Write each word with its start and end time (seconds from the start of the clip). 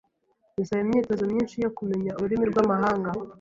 Bisaba 0.57 0.81
imyitozo 0.85 1.23
myinshi 1.31 1.55
yo 1.63 1.69
kumenya 1.77 2.11
ururimi 2.17 2.45
rwamahanga. 2.51 3.09